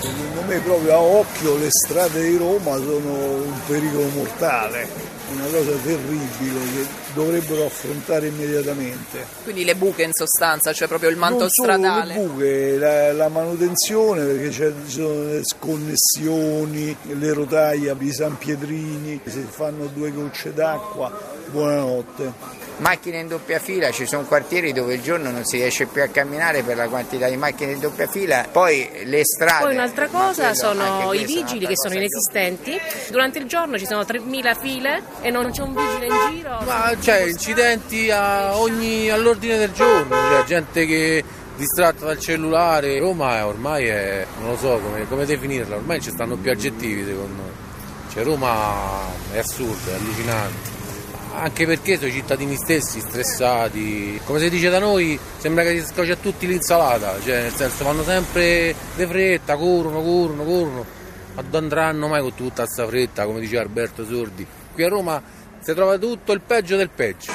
Secondo 0.00 0.40
me 0.46 0.58
proprio 0.60 0.92
a 0.94 1.00
occhio 1.00 1.58
le 1.58 1.68
strade 1.68 2.22
di 2.22 2.36
Roma 2.38 2.76
sono 2.76 3.12
un 3.42 3.60
pericolo 3.66 4.08
mortale 4.08 5.13
una 5.34 5.46
cosa 5.46 5.72
terribile 5.82 6.60
che 6.72 6.86
dovrebbero 7.14 7.66
affrontare 7.66 8.28
immediatamente. 8.28 9.26
Quindi 9.42 9.64
le 9.64 9.74
buche 9.74 10.02
in 10.02 10.12
sostanza, 10.12 10.72
cioè 10.72 10.88
proprio 10.88 11.10
il 11.10 11.16
manto 11.16 11.40
non 11.40 11.48
stradale. 11.50 12.14
le 12.14 12.20
buche, 12.20 12.78
la, 12.78 13.12
la 13.12 13.28
manutenzione 13.28 14.24
perché 14.24 14.50
ci 14.50 14.72
sono 14.86 15.24
le 15.24 15.40
sconnessioni, 15.44 16.96
le 17.18 17.32
rotaie 17.32 17.94
di 17.96 18.12
San 18.12 18.36
Pietrini, 18.38 19.20
se 19.24 19.44
fanno 19.48 19.86
due 19.86 20.10
gocce 20.10 20.52
d'acqua, 20.52 21.12
buonanotte. 21.50 22.63
Macchine 22.76 23.18
in 23.20 23.28
doppia 23.28 23.60
fila, 23.60 23.90
ci 23.92 24.04
sono 24.04 24.24
quartieri 24.24 24.72
dove 24.72 24.94
il 24.94 25.00
giorno 25.02 25.30
non 25.30 25.44
si 25.44 25.56
riesce 25.58 25.86
più 25.86 26.02
a 26.02 26.08
camminare 26.08 26.62
per 26.62 26.76
la 26.76 26.88
quantità 26.88 27.28
di 27.28 27.36
macchine 27.36 27.72
in 27.72 27.78
doppia 27.78 28.08
fila, 28.08 28.46
poi 28.50 28.88
le 29.04 29.20
strade... 29.24 29.64
Poi 29.64 29.74
un'altra 29.74 30.08
cosa 30.08 30.54
sono 30.54 31.12
i 31.12 31.24
vigili 31.24 31.66
che 31.66 31.74
sono 31.76 31.94
inesistenti. 31.94 32.76
Durante 33.10 33.38
il 33.38 33.46
giorno 33.46 33.78
ci 33.78 33.86
sono 33.86 34.02
3.000 34.02 34.58
file 34.58 35.02
e 35.20 35.30
non 35.30 35.50
c'è 35.52 35.62
un 35.62 35.72
vigile 35.74 36.06
in 36.06 36.14
giro. 36.30 36.58
Ma 36.66 36.92
c'è 37.00 37.22
incidenti 37.22 38.10
a 38.10 38.56
ogni- 38.56 39.08
all'ordine 39.08 39.56
del 39.56 39.70
giorno, 39.72 40.14
cioè 40.30 40.44
gente 40.44 40.84
che 40.84 41.24
distratta 41.56 42.06
dal 42.06 42.18
cellulare. 42.18 42.98
Roma 42.98 43.38
è- 43.38 43.44
ormai 43.44 43.86
è, 43.86 44.26
non 44.40 44.50
lo 44.50 44.56
so 44.56 44.80
come, 44.80 45.06
come 45.08 45.24
definirla, 45.24 45.76
ormai 45.76 46.00
ci 46.00 46.10
stanno 46.10 46.34
più 46.36 46.50
aggettivi 46.50 47.04
secondo 47.04 47.42
me. 47.42 47.52
Cioè 48.12 48.24
Roma 48.24 49.00
è 49.32 49.38
assurda, 49.38 49.92
è 49.92 49.94
allucinante. 49.94 50.72
Anche 51.36 51.66
perché 51.66 51.96
sono 51.96 52.08
i 52.08 52.12
cittadini 52.12 52.54
stessi 52.54 53.00
stressati, 53.00 54.20
come 54.24 54.38
si 54.38 54.48
dice 54.48 54.70
da 54.70 54.78
noi, 54.78 55.18
sembra 55.38 55.64
che 55.64 55.80
si 55.80 55.86
scoccia 55.92 56.12
a 56.12 56.16
tutti 56.16 56.46
l'insalata, 56.46 57.20
cioè 57.22 57.42
nel 57.42 57.52
senso 57.52 57.84
vanno 57.84 58.04
sempre 58.04 58.74
di 58.94 59.04
fretta, 59.04 59.56
corrono, 59.56 60.00
corrono, 60.00 60.44
corrono, 60.44 60.84
ma 61.34 61.42
dove 61.42 61.58
andranno 61.58 62.06
mai 62.06 62.22
con 62.22 62.34
tutta 62.34 62.62
questa 62.62 62.86
fretta, 62.86 63.26
come 63.26 63.40
diceva 63.40 63.62
Alberto 63.62 64.06
Sordi? 64.06 64.46
Qui 64.72 64.84
a 64.84 64.88
Roma 64.88 65.22
si 65.60 65.74
trova 65.74 65.98
tutto 65.98 66.32
il 66.32 66.40
peggio 66.40 66.76
del 66.76 66.90
peggio. 66.90 67.32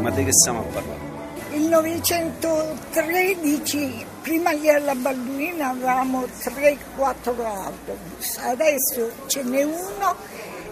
Ma 0.00 0.10
di 0.10 0.24
che 0.24 0.32
stiamo 0.32 0.60
a 0.60 0.72
parlare? 0.72 0.97
Il 1.68 1.74
913, 1.74 4.06
prima 4.22 4.54
di 4.54 4.70
alla 4.70 4.94
Balduina 4.94 5.68
avevamo 5.68 6.22
3-4 6.22 7.44
autobus, 7.44 8.38
adesso 8.38 9.10
ce 9.26 9.42
n'è 9.42 9.64
uno 9.64 10.16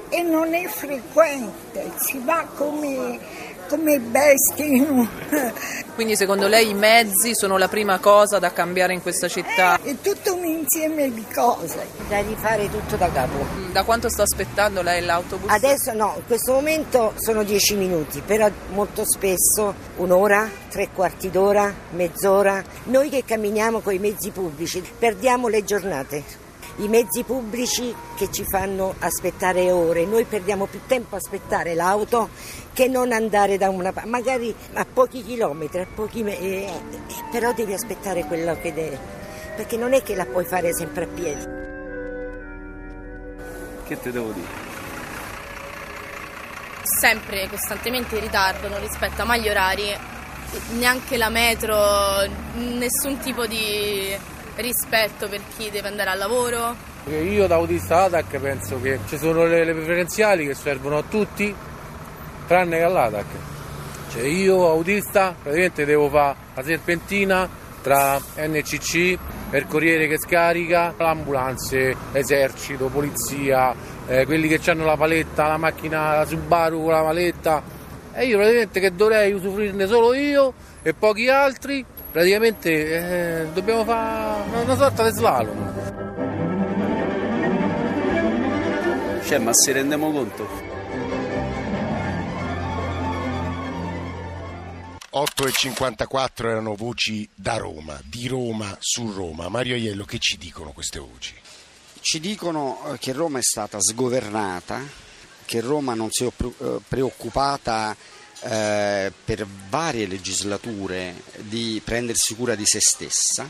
e 0.08 0.22
non 0.22 0.54
è 0.54 0.66
frequente, 0.68 1.92
si 1.96 2.18
va 2.24 2.46
come, 2.54 3.18
come 3.68 3.98
bestie. 3.98 4.86
Quindi 5.94 6.16
secondo 6.16 6.46
lei 6.46 6.70
i 6.70 6.74
mezzi 6.74 7.34
sono 7.34 7.56
la 7.56 7.68
prima 7.68 7.98
cosa 7.98 8.38
da 8.38 8.52
cambiare 8.52 8.92
in 8.92 9.00
questa 9.00 9.28
città? 9.28 9.80
È 9.80 9.96
tutto 10.02 10.34
un 10.34 10.44
insieme 10.44 11.12
di 11.12 11.24
cose. 11.32 11.86
Da 12.08 12.20
rifare 12.20 12.70
tutto 12.70 12.96
da 12.96 13.10
capo. 13.10 13.44
Da 13.72 13.82
quanto 13.84 14.08
sta 14.08 14.22
aspettando 14.22 14.82
lei 14.82 15.04
l'autobus? 15.04 15.50
Adesso 15.50 15.92
no, 15.94 16.14
in 16.16 16.26
questo 16.26 16.52
momento 16.52 17.14
sono 17.16 17.42
dieci 17.42 17.74
minuti, 17.76 18.20
però 18.24 18.48
molto 18.72 19.04
spesso 19.04 19.74
un'ora, 19.96 20.48
tre 20.68 20.90
quarti 20.92 21.30
d'ora, 21.30 21.72
mezz'ora. 21.90 22.62
Noi 22.84 23.08
che 23.08 23.24
camminiamo 23.24 23.80
con 23.80 23.94
i 23.94 23.98
mezzi 23.98 24.30
pubblici 24.30 24.82
perdiamo 24.98 25.48
le 25.48 25.64
giornate. 25.64 26.45
I 26.78 26.88
mezzi 26.88 27.24
pubblici 27.24 27.94
che 28.16 28.30
ci 28.30 28.44
fanno 28.44 28.94
aspettare 28.98 29.70
ore, 29.70 30.04
noi 30.04 30.24
perdiamo 30.24 30.66
più 30.66 30.80
tempo 30.86 31.14
a 31.14 31.18
aspettare 31.18 31.74
l'auto 31.74 32.28
che 32.72 32.86
non 32.86 33.12
andare 33.12 33.56
da 33.56 33.70
una 33.70 33.92
parte, 33.92 34.10
magari 34.10 34.54
a 34.74 34.84
pochi 34.84 35.22
chilometri, 35.24 35.80
a 35.80 35.86
pochi 35.86 36.22
me- 36.22 36.38
eh, 36.38 36.64
eh, 36.64 36.70
però 37.30 37.52
devi 37.54 37.72
aspettare 37.72 38.24
quello 38.26 38.58
che 38.60 38.74
deve, 38.74 38.98
perché 39.56 39.78
non 39.78 39.94
è 39.94 40.02
che 40.02 40.14
la 40.14 40.26
puoi 40.26 40.44
fare 40.44 40.74
sempre 40.74 41.04
a 41.04 41.08
piedi. 41.08 41.44
Che 43.86 44.00
te 44.00 44.10
devo 44.10 44.30
dire? 44.32 44.66
sempre 46.98 47.48
costantemente 47.48 48.14
in 48.14 48.22
ritardo, 48.22 48.68
non 48.68 48.80
rispetta 48.80 49.24
mai 49.24 49.42
gli 49.42 49.48
orari, 49.48 49.94
neanche 50.78 51.16
la 51.16 51.28
metro, 51.28 51.76
nessun 52.54 53.18
tipo 53.18 53.46
di 53.46 54.16
rispetto 54.56 55.28
per 55.28 55.40
chi 55.56 55.70
deve 55.70 55.88
andare 55.88 56.10
al 56.10 56.18
lavoro. 56.18 56.74
Perché 57.04 57.20
Io 57.20 57.46
da 57.46 57.56
autista 57.56 58.04
ATAC 58.04 58.38
penso 58.38 58.80
che 58.80 58.98
ci 59.06 59.16
sono 59.16 59.44
le, 59.44 59.64
le 59.64 59.72
preferenziali 59.72 60.46
che 60.46 60.54
servono 60.54 60.98
a 60.98 61.04
tutti, 61.08 61.54
tranne 62.46 62.78
che 62.78 62.82
all'ATAC. 62.82 63.26
Cioè 64.10 64.22
io 64.22 64.68
autista 64.68 65.34
praticamente 65.40 65.84
devo 65.84 66.08
fare 66.08 66.36
la 66.54 66.62
serpentina 66.62 67.48
tra 67.82 68.18
NCC, 68.36 69.16
il 69.52 69.66
corriere 69.68 70.08
che 70.08 70.18
scarica, 70.18 70.94
l'ambulanze, 70.96 71.94
esercito, 72.12 72.88
polizia, 72.88 73.72
eh, 74.08 74.24
quelli 74.24 74.48
che 74.48 74.70
hanno 74.70 74.84
la 74.84 74.96
paletta, 74.96 75.46
la 75.46 75.56
macchina 75.56 76.16
la 76.16 76.24
Subaru 76.24 76.82
con 76.82 76.92
la 76.92 77.02
paletta. 77.02 77.62
E 78.18 78.24
io 78.24 78.38
praticamente 78.38 78.80
che 78.80 78.94
dovrei 78.94 79.32
usufruirne 79.34 79.86
solo 79.86 80.14
io 80.14 80.54
e 80.82 80.94
pochi 80.94 81.28
altri, 81.28 81.84
praticamente 82.10 83.42
eh, 83.42 83.46
dobbiamo 83.52 83.84
fare 83.84 84.62
una 84.62 84.74
sorta 84.74 85.04
di 85.04 85.14
slalom. 85.14 85.74
Cioè, 89.22 89.38
ma 89.38 89.52
si 89.52 89.70
rendiamo 89.70 90.10
conto? 90.10 90.48
8 95.10 95.46
e 95.46 95.52
54 95.52 96.48
erano 96.50 96.74
voci 96.74 97.28
da 97.34 97.56
Roma, 97.56 98.00
di 98.04 98.28
Roma 98.28 98.76
su 98.80 99.10
Roma. 99.12 99.48
Mario 99.48 99.74
Aiello, 99.74 100.04
che 100.04 100.18
ci 100.18 100.38
dicono 100.38 100.72
queste 100.72 100.98
voci? 100.98 101.34
Ci 102.00 102.18
dicono 102.20 102.80
eh, 102.92 102.98
che 102.98 103.12
Roma 103.12 103.38
è 103.38 103.42
stata 103.42 103.78
sgovernata, 103.80 104.80
che 105.46 105.60
Roma 105.60 105.94
non 105.94 106.10
si 106.10 106.24
è 106.24 106.26
eh, 106.26 106.78
preoccupata 106.86 107.96
eh, 108.40 109.10
per 109.24 109.46
varie 109.70 110.06
legislature 110.06 111.14
di 111.36 111.80
prendersi 111.82 112.34
cura 112.34 112.54
di 112.54 112.66
se 112.66 112.80
stessa, 112.80 113.48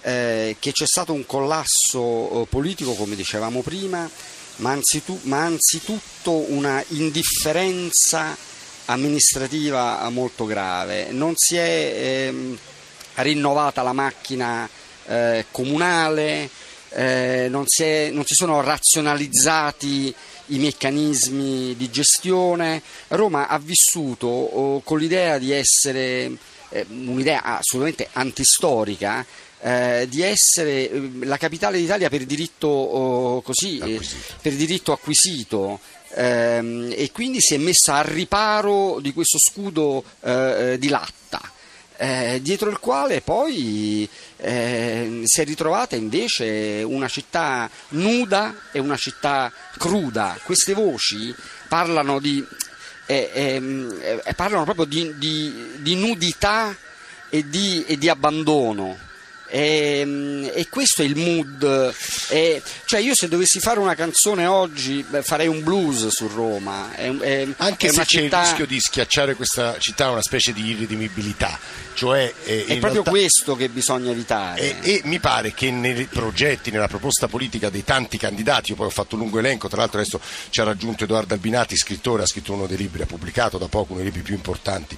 eh, 0.00 0.56
che 0.58 0.72
c'è 0.72 0.86
stato 0.86 1.12
un 1.12 1.24
collasso 1.26 2.42
eh, 2.42 2.46
politico, 2.46 2.94
come 2.94 3.14
dicevamo 3.14 3.60
prima, 3.62 4.08
ma, 4.56 4.70
anzitu- 4.72 5.22
ma 5.24 5.44
anzitutto 5.44 6.50
una 6.50 6.82
indifferenza 6.88 8.36
amministrativa 8.86 10.08
molto 10.10 10.44
grave. 10.46 11.10
Non 11.10 11.34
si 11.36 11.56
è 11.56 12.26
ehm, 12.28 12.58
rinnovata 13.14 13.82
la 13.82 13.92
macchina 13.92 14.68
eh, 15.06 15.46
comunale, 15.50 16.48
eh, 16.90 17.48
non, 17.50 17.64
si 17.66 17.82
è- 17.82 18.10
non 18.12 18.24
si 18.24 18.34
sono 18.34 18.60
razionalizzati 18.60 20.14
i 20.46 20.58
meccanismi 20.58 21.74
di 21.76 21.90
gestione. 21.90 22.82
Roma 23.08 23.48
ha 23.48 23.58
vissuto 23.58 24.26
oh, 24.26 24.80
con 24.80 24.98
l'idea 24.98 25.38
di 25.38 25.52
essere 25.52 26.36
eh, 26.68 26.86
un'idea 26.88 27.42
assolutamente 27.42 28.08
antistorica. 28.12 29.24
eh, 29.60 30.06
di 30.08 30.22
essere 30.22 30.90
eh, 30.90 31.10
la 31.22 31.38
capitale 31.38 31.78
d'Italia 31.78 32.08
per 32.08 32.24
diritto 32.24 32.68
oh, 32.68 33.42
così, 33.42 33.78
eh, 33.78 34.00
per 34.40 34.52
diritto 34.52 34.92
acquisito 34.92 35.80
ehm, 36.14 36.92
e 36.94 37.10
quindi 37.10 37.40
si 37.40 37.54
è 37.54 37.56
messa 37.56 37.94
al 37.94 38.04
riparo 38.04 39.00
di 39.00 39.12
questo 39.12 39.38
scudo 39.38 40.04
eh, 40.20 40.76
di 40.78 40.88
latta 40.88 41.54
eh, 41.96 42.40
dietro 42.42 42.70
il 42.70 42.78
quale 42.78 43.20
poi 43.20 44.08
eh, 44.36 45.22
si 45.24 45.40
è 45.40 45.44
ritrovata 45.44 45.96
invece 45.96 46.82
una 46.84 47.08
città 47.08 47.68
nuda 47.90 48.54
e 48.72 48.78
una 48.78 48.96
città 48.96 49.52
cruda. 49.78 50.38
Queste 50.44 50.74
voci 50.74 51.34
parlano, 51.68 52.18
di, 52.18 52.44
eh, 53.06 53.30
ehm, 53.32 54.20
eh, 54.24 54.34
parlano 54.34 54.64
proprio 54.64 54.84
di, 54.84 55.14
di- 55.16 55.52
di 55.78 55.94
nudità 55.94 56.76
e 57.30 57.48
di, 57.48 57.84
e 57.86 57.96
di 57.96 58.08
abbandono. 58.08 59.05
E, 59.48 60.50
e 60.54 60.68
questo 60.68 61.02
è 61.02 61.04
il 61.04 61.16
mood. 61.16 61.94
E, 62.28 62.62
cioè, 62.84 63.00
io 63.00 63.14
se 63.14 63.28
dovessi 63.28 63.60
fare 63.60 63.78
una 63.78 63.94
canzone 63.94 64.46
oggi 64.46 65.04
beh, 65.08 65.22
farei 65.22 65.46
un 65.48 65.62
blues 65.62 66.08
su 66.08 66.28
Roma. 66.28 66.94
È, 66.94 67.10
è- 67.18 67.48
Anche 67.58 67.88
è 67.88 67.90
se 67.90 68.00
c'è 68.04 68.22
città- 68.22 68.40
il 68.40 68.44
rischio 68.46 68.66
di 68.66 68.80
schiacciare 68.80 69.34
questa 69.34 69.78
città 69.78 70.06
a 70.06 70.10
una 70.10 70.22
specie 70.22 70.52
di 70.52 70.64
irredimibilità, 70.70 71.58
cioè 71.94 72.32
eh, 72.44 72.62
È 72.64 72.78
proprio 72.78 73.02
realtà- 73.02 73.10
questo 73.10 73.56
che 73.56 73.68
bisogna 73.68 74.10
evitare. 74.10 74.80
E, 74.82 74.90
e 74.94 75.00
mi 75.04 75.20
pare 75.20 75.52
che 75.54 75.70
nei 75.70 76.04
progetti, 76.06 76.70
nella 76.70 76.88
proposta 76.88 77.28
politica 77.28 77.70
dei 77.70 77.84
tanti 77.84 78.18
candidati, 78.18 78.70
io 78.70 78.76
poi 78.76 78.86
ho 78.86 78.90
fatto 78.90 79.14
un 79.14 79.22
lungo 79.22 79.38
elenco, 79.38 79.68
tra 79.68 79.78
l'altro 79.78 80.00
adesso 80.00 80.20
ci 80.50 80.60
ha 80.60 80.64
raggiunto 80.64 81.04
Edoardo 81.04 81.34
Albinati, 81.34 81.76
scrittore, 81.76 82.22
ha 82.22 82.26
scritto 82.26 82.52
uno 82.52 82.66
dei 82.66 82.76
libri, 82.76 83.02
ha 83.02 83.06
pubblicato 83.06 83.58
da 83.58 83.68
poco 83.68 83.92
uno 83.92 84.02
dei 84.02 84.06
libri 84.10 84.22
più 84.22 84.34
importanti 84.34 84.96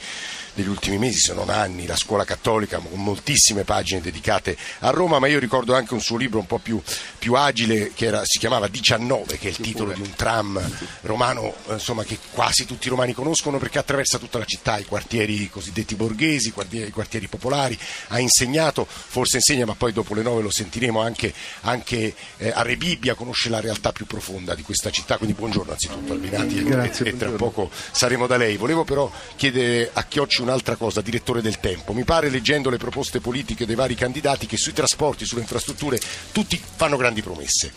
degli 0.59 0.69
ultimi 0.69 0.99
mesi, 0.99 1.19
se 1.21 1.35
non 1.35 1.51
anni, 1.51 1.87
la 1.87 1.95
scuola 1.95 2.25
cattolica 2.25 2.79
con 2.79 3.01
moltissime 3.01 3.63
pagine 3.63 4.01
dedicate 4.01 4.57
a 4.81 4.91
Roma, 4.91 5.21
ma 5.21 5.29
io 5.29 5.39
ricordo 5.39 5.75
anche 5.75 5.95
un 5.95 6.01
suo 6.01 6.17
libro 6.17 6.41
un 6.41 6.47
po' 6.47 6.59
più, 6.59 6.83
più 7.19 7.35
agile 7.35 7.93
che 7.95 8.07
era, 8.07 8.23
si 8.25 8.39
chiamava 8.39 8.67
19, 8.67 9.39
che 9.39 9.47
è 9.47 9.51
il 9.51 9.59
titolo 9.59 9.93
di 9.93 10.01
un 10.01 10.13
tram 10.17 10.61
romano 11.03 11.55
eh, 11.69 11.75
insomma, 11.75 12.03
che 12.03 12.19
quasi 12.33 12.67
tutti 12.67 12.89
i 12.89 12.91
romani 12.91 13.13
conoscono 13.13 13.59
perché 13.59 13.79
attraversa 13.79 14.19
tutta 14.19 14.39
la 14.39 14.45
città, 14.45 14.79
i 14.79 14.85
quartieri 14.85 15.49
cosiddetti 15.49 15.95
borghesi, 15.95 16.49
i 16.49 16.91
quartieri, 16.91 17.29
popolari, 17.29 17.79
ha 18.09 18.19
insegnato, 18.19 18.85
forse 18.89 19.37
insegna, 19.37 19.65
ma 19.65 19.75
poi 19.75 19.93
dopo 19.93 20.15
le 20.15 20.23
nove 20.23 20.43
lo 20.43 20.51
sentiremo 20.51 21.01
anche, 21.01 21.33
anche 21.63 22.15
eh, 22.39 22.51
a 22.51 22.63
Rebibbia, 22.63 23.15
conosce 23.15 23.49
la 23.49 23.61
realtà 23.61 23.93
più 23.93 24.07
profonda 24.07 24.57
di 24.57 24.63
questa 24.63 24.91
città, 24.91 25.19
quindi 25.19 25.37
buongiorno 25.37 25.71
anzitutto 25.71 26.13
Albinati 26.13 26.65
Grazie, 26.65 27.07
e, 27.07 27.09
e 27.11 27.17
tra 27.17 27.31
poco 27.31 27.71
saremo 27.93 28.27
da 28.27 28.37
lei. 28.37 28.57
Volevo 28.57 28.83
però 28.85 29.11
chiedere 29.37 29.91
a 29.93 30.03
Chiocci 30.03 30.47
un'altra 30.49 30.77
cosa, 30.77 31.01
direttore 31.01 31.43
del 31.43 31.61
Tempo. 31.61 31.93
Mi 31.93 32.05
pare 32.05 32.31
leggendo 32.31 32.71
le 32.71 32.77
proposte 32.77 33.21
politiche 33.21 33.67
dei 33.67 33.75
vari 33.75 33.95
candidati 33.95 34.47
che 34.47 34.57
sui 34.57 34.73
trasporti, 34.73 35.25
sulle 35.25 35.43
infrastrutture, 35.43 36.01
tutti 36.33 36.61
fanno 36.77 36.97
grandi 36.97 37.23
promesse. 37.23 37.73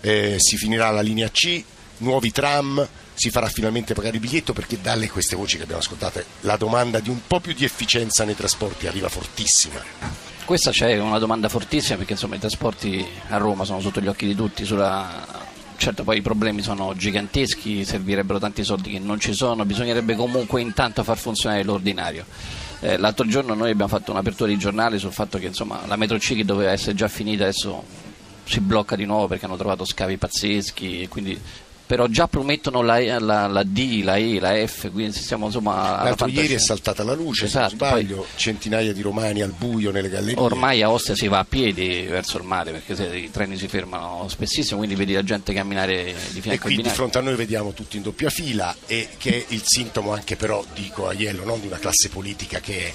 Eh, 0.00 0.36
si 0.38 0.56
finirà 0.56 0.90
la 0.90 1.00
linea 1.00 1.30
C, 1.30 1.62
nuovi 1.98 2.30
tram, 2.32 2.86
si 3.14 3.30
farà 3.30 3.48
finalmente 3.48 3.94
pagare 3.94 4.16
il 4.16 4.20
biglietto 4.20 4.52
perché 4.52 4.80
dalle 4.80 5.08
queste 5.08 5.36
voci 5.36 5.56
che 5.56 5.62
abbiamo 5.62 5.80
ascoltato 5.80 6.22
la 6.42 6.56
domanda 6.56 7.00
di 7.00 7.08
un 7.08 7.20
po' 7.26 7.40
più 7.40 7.54
di 7.54 7.64
efficienza 7.64 8.24
nei 8.24 8.36
trasporti 8.36 8.86
arriva 8.86 9.08
fortissima. 9.08 9.82
Questa 10.44 10.70
c'è 10.70 10.98
una 10.98 11.18
domanda 11.18 11.48
fortissima 11.48 11.96
perché 11.96 12.12
insomma 12.12 12.36
i 12.36 12.38
trasporti 12.38 13.04
a 13.28 13.36
Roma 13.36 13.64
sono 13.64 13.80
sotto 13.80 14.00
gli 14.00 14.06
occhi 14.06 14.26
di 14.26 14.34
tutti, 14.34 14.64
sulla... 14.64 15.45
certo 15.76 16.04
poi 16.04 16.18
i 16.18 16.22
problemi 16.22 16.62
sono 16.62 16.94
giganteschi, 16.94 17.84
servirebbero 17.84 18.38
tanti 18.38 18.64
soldi 18.64 18.90
che 18.90 18.98
non 18.98 19.20
ci 19.20 19.32
sono, 19.32 19.64
bisognerebbe 19.64 20.14
comunque 20.14 20.60
intanto 20.60 21.02
far 21.02 21.18
funzionare 21.18 21.62
l'ordinario. 21.64 22.24
Eh, 22.80 22.98
l'altro 22.98 23.26
giorno 23.26 23.54
noi 23.54 23.70
abbiamo 23.70 23.90
fatto 23.90 24.10
un'apertura 24.10 24.50
di 24.50 24.58
giornali 24.58 24.98
sul 24.98 25.12
fatto 25.12 25.38
che 25.38 25.46
insomma, 25.46 25.82
la 25.86 25.96
metro 25.96 26.18
C 26.18 26.34
che 26.34 26.44
doveva 26.44 26.72
essere 26.72 26.94
già 26.94 27.08
finita 27.08 27.44
adesso 27.44 27.82
si 28.44 28.60
blocca 28.60 28.96
di 28.96 29.04
nuovo 29.04 29.26
perché 29.26 29.46
hanno 29.46 29.56
trovato 29.56 29.84
scavi 29.84 30.18
pazzeschi 30.18 31.02
e 31.02 31.08
quindi 31.08 31.38
però 31.86 32.06
già 32.08 32.26
promettono 32.26 32.82
la, 32.82 32.98
la, 33.20 33.46
la, 33.46 33.62
D, 33.62 34.02
la 34.02 34.16
E, 34.16 34.40
la 34.40 34.66
F, 34.66 34.90
quindi 34.90 35.12
siamo 35.12 35.46
insomma... 35.46 36.02
L'altro 36.02 36.26
ieri 36.26 36.54
è 36.54 36.58
saltata 36.58 37.04
la 37.04 37.14
luce, 37.14 37.44
esatto, 37.44 37.68
se 37.68 37.76
non 37.76 37.88
sbaglio, 37.88 38.16
poi, 38.16 38.26
centinaia 38.34 38.92
di 38.92 39.02
romani 39.02 39.40
al 39.42 39.52
buio 39.52 39.92
nelle 39.92 40.08
gallerie. 40.08 40.40
Ormai 40.40 40.82
a 40.82 40.90
Ostia 40.90 41.14
si 41.14 41.28
va 41.28 41.38
a 41.38 41.44
piedi 41.44 42.06
verso 42.08 42.38
il 42.38 42.44
mare 42.44 42.72
perché 42.72 43.16
i 43.16 43.30
treni 43.30 43.56
si 43.56 43.68
fermano 43.68 44.26
spessissimo, 44.28 44.78
quindi 44.78 44.96
vedi 44.96 45.12
la 45.12 45.22
gente 45.22 45.52
camminare 45.52 46.14
di 46.30 46.40
fianco 46.40 46.68
E 46.68 46.74
qui 46.74 46.82
di 46.82 46.88
fronte 46.88 47.18
a 47.18 47.20
noi 47.20 47.36
vediamo 47.36 47.72
tutti 47.72 47.96
in 47.96 48.02
doppia 48.02 48.30
fila 48.30 48.74
e 48.86 49.10
che 49.16 49.30
è 49.30 49.44
il 49.54 49.62
sintomo 49.64 50.12
anche 50.12 50.36
però, 50.36 50.64
dico 50.74 51.06
a 51.06 51.12
Iello, 51.12 51.44
non 51.44 51.60
di 51.60 51.68
una 51.68 51.78
classe 51.78 52.08
politica 52.08 52.58
che 52.58 52.86
è 52.86 52.92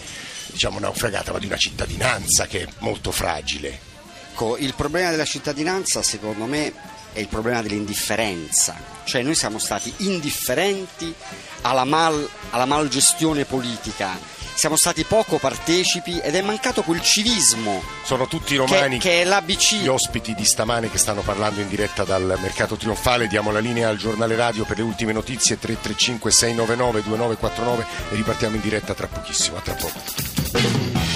diciamo 0.51 0.79
naufragata, 0.79 1.31
ma 1.31 1.39
di 1.39 1.45
una 1.45 1.57
cittadinanza 1.57 2.45
che 2.45 2.63
è 2.63 2.67
molto 2.79 3.12
fragile. 3.12 3.89
Ecco, 4.31 4.57
il 4.57 4.74
problema 4.74 5.12
della 5.12 5.25
cittadinanza 5.25 6.01
secondo 6.01 6.45
me 6.45 6.74
è 7.13 7.20
il 7.20 7.27
problema 7.27 7.62
dell'indifferenza, 7.62 8.75
cioè 9.03 9.22
noi 9.22 9.36
siamo 9.36 9.60
stati 9.60 9.94
indifferenti 9.98 11.13
alla, 11.62 11.84
mal, 11.84 12.27
alla 12.51 12.65
malgestione 12.65 13.46
politica, 13.46 14.18
siamo 14.53 14.75
stati 14.75 15.03
poco 15.03 15.38
partecipi 15.38 16.20
ed 16.20 16.36
è 16.36 16.41
mancato 16.41 16.84
quel 16.84 17.01
civismo. 17.01 17.82
Sono 18.03 18.27
tutti 18.27 18.56
romani 18.56 19.00
che, 19.00 19.10
che 19.10 19.22
è 19.22 19.24
l'ABC. 19.25 19.75
Gli 19.82 19.88
ospiti 19.88 20.36
di 20.36 20.46
stamane 20.46 20.89
che 20.89 20.98
stanno 20.98 21.22
parlando 21.22 21.62
in 21.62 21.68
diretta 21.68 22.03
dal 22.03 22.38
mercato 22.41 22.75
trionfale, 22.75 23.27
diamo 23.27 23.51
la 23.51 23.60
linea 23.60 23.89
al 23.89 23.98
giornale 23.98 24.36
radio 24.36 24.65
per 24.65 24.77
le 24.77 24.84
ultime 24.84 25.13
notizie 25.13 25.58
335 25.58 26.32
699 26.32 27.01
2949 27.03 27.86
e 28.12 28.15
ripartiamo 28.15 28.56
in 28.56 28.62
diretta 28.62 28.94
tra 28.94 29.08
pochissimo, 29.08 29.58
a 29.58 29.62
tra 29.62 29.74
poco. 29.74 31.11